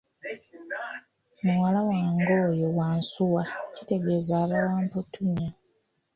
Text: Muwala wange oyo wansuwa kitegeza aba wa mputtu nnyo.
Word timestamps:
Muwala 1.45 1.79
wange 1.89 2.33
oyo 2.49 2.67
wansuwa 2.77 3.43
kitegeza 3.75 4.33
aba 4.43 4.57
wa 4.65 4.77
mputtu 4.83 5.21
nnyo. 5.27 5.49